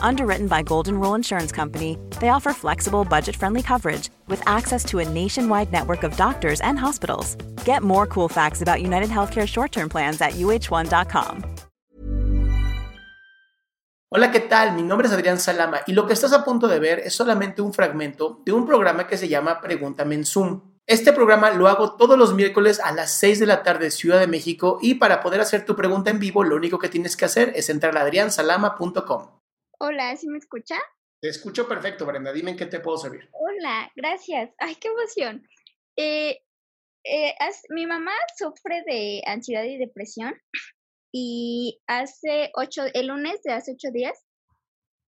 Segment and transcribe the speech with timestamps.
[0.00, 5.00] Underwritten by Golden Rule Insurance Company, they offer flexible, budget friendly coverage with access to
[5.00, 7.36] a nationwide network of doctors and hospitals.
[7.64, 11.42] Get more cool facts about United Healthcare short term plans at uh1.com.
[14.16, 14.76] Hola, ¿qué tal?
[14.76, 17.60] Mi nombre es Adrián Salama y lo que estás a punto de ver es solamente
[17.62, 20.60] un fragmento de un programa que se llama Pregúntame en Zoom.
[20.86, 24.28] Este programa lo hago todos los miércoles a las 6 de la tarde Ciudad de
[24.28, 27.52] México y para poder hacer tu pregunta en vivo lo único que tienes que hacer
[27.56, 29.33] es entrar a adriansalama.com.
[29.80, 30.76] Hola, ¿sí me escucha?
[31.20, 32.32] Te escucho perfecto, Brenda.
[32.32, 33.28] Dime en qué te puedo servir.
[33.32, 34.50] Hola, gracias.
[34.58, 35.46] Ay, qué emoción.
[35.96, 36.42] Eh,
[37.04, 37.34] eh,
[37.70, 40.34] mi mamá sufre de ansiedad y depresión
[41.16, 44.24] y hace ocho, el lunes de hace ocho días,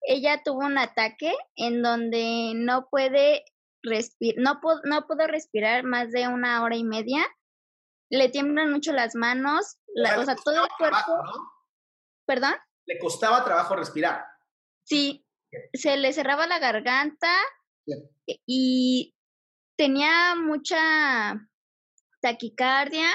[0.00, 3.44] ella tuvo un ataque en donde no puede
[3.82, 7.26] respirar, no, no pudo respirar más de una hora y media.
[8.10, 11.22] Le tiemblan mucho las manos, o sea, todo el cuerpo.
[12.26, 12.54] ¿Perdón?
[12.86, 14.24] Le costaba trabajo respirar.
[14.84, 15.24] Sí,
[15.72, 17.28] se le cerraba la garganta
[18.46, 19.14] y
[19.76, 21.48] tenía mucha
[22.20, 23.06] taquicardia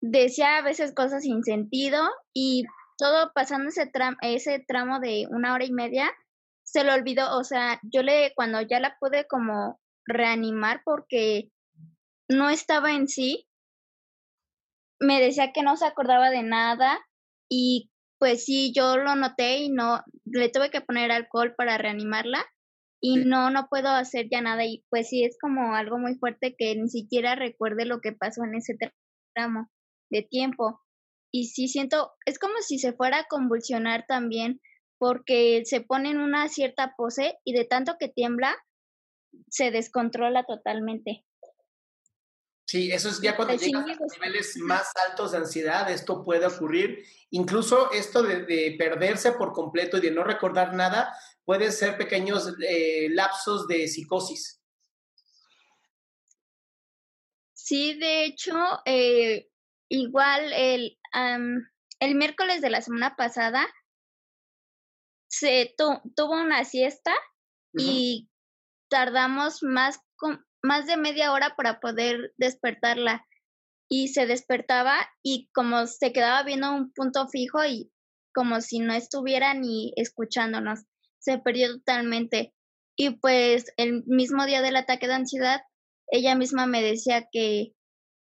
[0.00, 2.64] decía a veces cosas sin sentido y
[2.96, 3.90] todo pasando ese,
[4.22, 6.10] ese tramo de una hora y media,
[6.64, 11.50] se lo olvidó, o sea, yo le, cuando ya la pude como reanimar porque
[12.28, 13.46] no estaba en sí,
[15.00, 16.98] me decía que no se acordaba de nada
[17.48, 22.44] y pues sí, yo lo noté y no, le tuve que poner alcohol para reanimarla
[23.00, 26.54] y no, no puedo hacer ya nada y pues sí, es como algo muy fuerte
[26.58, 28.76] que ni siquiera recuerde lo que pasó en ese
[29.34, 29.68] tramo
[30.10, 30.80] de tiempo.
[31.32, 34.60] Y sí siento, es como si se fuera a convulsionar también,
[34.98, 38.56] porque se pone en una cierta pose y de tanto que tiembla,
[39.48, 41.24] se descontrola totalmente.
[42.68, 47.02] Sí, eso es ya cuando llegas a niveles más altos de ansiedad, esto puede ocurrir.
[47.30, 53.08] Incluso esto de, perderse por completo y de no recordar nada, puede ser pequeños eh,
[53.10, 54.60] lapsos de psicosis.
[57.54, 58.54] Sí, de hecho,
[58.84, 59.48] eh,
[59.88, 60.98] Igual el,
[62.00, 63.66] el miércoles de la semana pasada
[65.28, 67.14] se tuvo una siesta
[67.72, 68.28] y
[68.88, 70.00] tardamos más,
[70.62, 73.26] más de media hora para poder despertarla
[73.88, 77.90] y se despertaba y como se quedaba viendo un punto fijo y
[78.34, 80.80] como si no estuviera ni escuchándonos,
[81.18, 82.54] se perdió totalmente.
[82.96, 85.62] Y pues el mismo día del ataque de ansiedad,
[86.10, 87.72] ella misma me decía que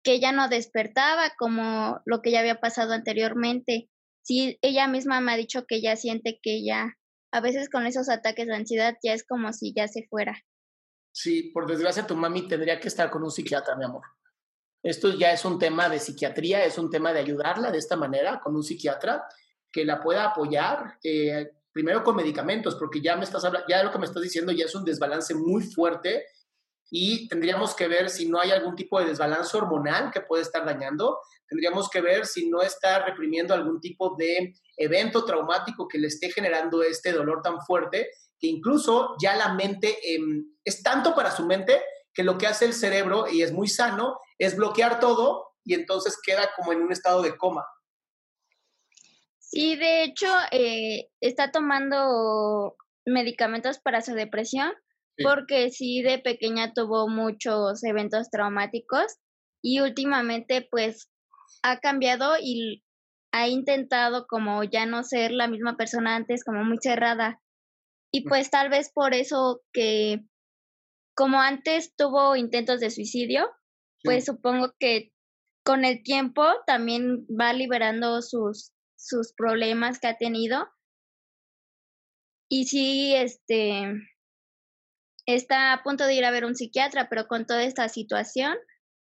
[0.03, 3.89] que ella no despertaba como lo que ya había pasado anteriormente.
[4.23, 6.97] Sí, ella misma me ha dicho que ya siente que ya,
[7.31, 10.41] a veces con esos ataques de ansiedad ya es como si ya se fuera.
[11.11, 14.03] Sí, por desgracia tu mami tendría que estar con un psiquiatra, mi amor.
[14.81, 18.39] Esto ya es un tema de psiquiatría, es un tema de ayudarla de esta manera
[18.39, 19.25] con un psiquiatra
[19.71, 23.91] que la pueda apoyar, eh, primero con medicamentos, porque ya me estás hablando, ya lo
[23.91, 26.25] que me estás diciendo ya es un desbalance muy fuerte
[26.93, 30.65] y tendríamos que ver si no hay algún tipo de desbalance hormonal que puede estar
[30.65, 36.07] dañando, tendríamos que ver si no está reprimiendo algún tipo de evento traumático que le
[36.07, 41.31] esté generando este dolor tan fuerte, que incluso ya la mente em, es tanto para
[41.31, 41.81] su mente
[42.13, 46.19] que lo que hace el cerebro, y es muy sano, es bloquear todo y entonces
[46.21, 47.65] queda como en un estado de coma.
[49.39, 54.73] Sí, de hecho, eh, está tomando medicamentos para su depresión,
[55.23, 59.17] porque sí de pequeña tuvo muchos eventos traumáticos
[59.61, 61.09] y últimamente pues
[61.63, 62.83] ha cambiado y
[63.31, 67.41] ha intentado como ya no ser la misma persona antes, como muy cerrada.
[68.11, 70.25] Y pues tal vez por eso que
[71.15, 73.49] como antes tuvo intentos de suicidio,
[74.03, 75.13] pues supongo que
[75.63, 80.67] con el tiempo también va liberando sus, sus problemas que ha tenido.
[82.49, 83.93] Y sí, este,
[85.35, 88.57] está a punto de ir a ver un psiquiatra, pero con toda esta situación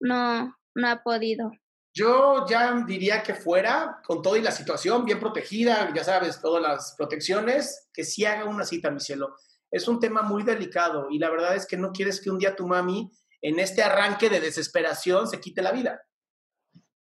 [0.00, 1.52] no, no ha podido.
[1.94, 6.62] Yo ya diría que fuera, con todo y la situación, bien protegida, ya sabes, todas
[6.62, 9.36] las protecciones, que sí haga una cita, mi cielo.
[9.70, 12.56] Es un tema muy delicado y la verdad es que no quieres que un día
[12.56, 13.10] tu mami,
[13.42, 16.00] en este arranque de desesperación, se quite la vida.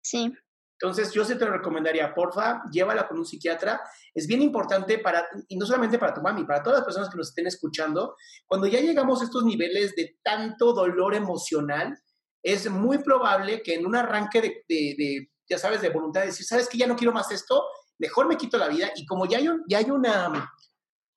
[0.02, 0.34] Sí.
[0.80, 3.82] Entonces, yo sí te lo recomendaría, porfa, llévala con un psiquiatra.
[4.14, 7.18] Es bien importante para, y no solamente para tu mami, para todas las personas que
[7.18, 8.16] nos estén escuchando,
[8.46, 11.98] cuando ya llegamos a estos niveles de tanto dolor emocional,
[12.44, 16.70] es muy probable que en un arranque de, ya sabes, de voluntad de decir, ¿sabes
[16.70, 17.66] que ya no quiero más esto?
[17.98, 18.92] Mejor me quito la vida.
[18.96, 20.54] Y como ya hay un, ya hay una,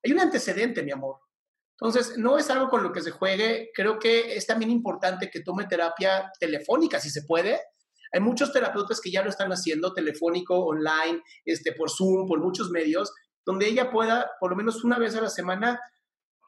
[0.03, 1.17] hay un antecedente, mi amor.
[1.79, 3.69] Entonces, no es algo con lo que se juegue.
[3.75, 7.59] Creo que es también importante que tome terapia telefónica, si se puede.
[8.13, 12.69] Hay muchos terapeutas que ya lo están haciendo, telefónico, online, este, por Zoom, por muchos
[12.69, 13.13] medios,
[13.45, 15.79] donde ella pueda, por lo menos una vez a la semana,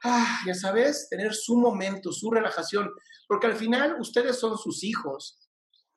[0.03, 2.91] ah, ya sabes, tener su momento, su relajación,
[3.27, 5.39] porque al final ustedes son sus hijos.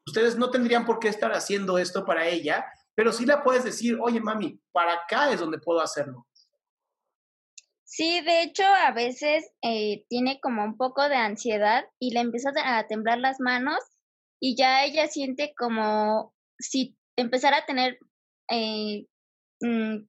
[0.07, 2.65] Ustedes no tendrían por qué estar haciendo esto para ella,
[2.95, 6.27] pero sí la puedes decir, oye mami, para acá es donde puedo hacerlo.
[7.85, 12.51] Sí, de hecho, a veces eh, tiene como un poco de ansiedad y le empieza
[12.65, 13.79] a temblar las manos
[14.41, 17.99] y ya ella siente como si empezara a tener
[18.51, 19.07] eh,
[19.61, 20.07] mm,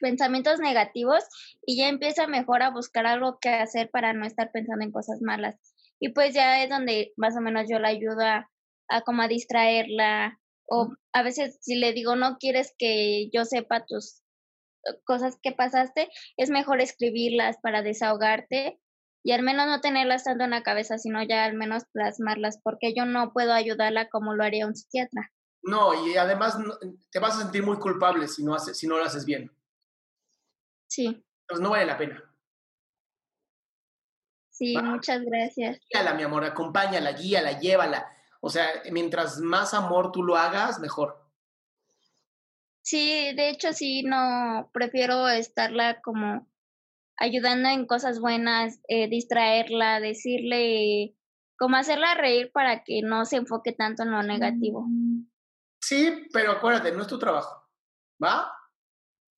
[0.00, 1.24] pensamientos negativos
[1.64, 5.22] y ya empieza mejor a buscar algo que hacer para no estar pensando en cosas
[5.22, 5.56] malas.
[6.00, 8.48] Y pues ya es donde más o menos yo la ayudo a,
[9.06, 14.22] como a distraerla o a veces si le digo no quieres que yo sepa tus
[14.84, 18.80] eh, cosas que pasaste, es mejor escribirlas para desahogarte
[19.22, 22.94] y al menos no tenerlas tanto en la cabeza, sino ya al menos plasmarlas, porque
[22.94, 25.30] yo no puedo ayudarla como lo haría un psiquiatra.
[25.62, 26.58] No, y además
[27.10, 29.50] te vas a sentir muy culpable si no, haces, si no lo haces bien.
[30.88, 31.24] Sí.
[31.42, 32.22] Entonces no vale la pena.
[34.50, 35.78] Sí, muchas gracias.
[35.90, 38.06] Guíala, mi amor, acompáñala, guíala, llévala.
[38.40, 41.22] O sea, mientras más amor tú lo hagas, mejor.
[42.82, 46.51] Sí, de hecho sí, no, prefiero estarla como
[47.16, 51.16] ayudando en cosas buenas, eh, distraerla, decirle,
[51.56, 54.86] como hacerla reír para que no se enfoque tanto en lo negativo.
[55.80, 57.68] Sí, pero acuérdate, no es tu trabajo,
[58.22, 58.52] ¿va?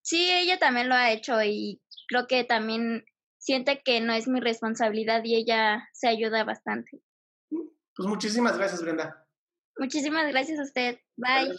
[0.03, 3.05] Sí, ella también lo ha hecho y creo que también
[3.39, 7.03] siente que no es mi responsabilidad y ella se ayuda bastante.
[7.51, 9.27] Pues muchísimas gracias, Brenda.
[9.79, 10.99] Muchísimas gracias a usted.
[11.17, 11.59] Bye.